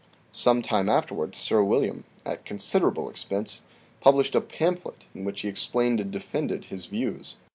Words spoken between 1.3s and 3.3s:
Sir William, at considerable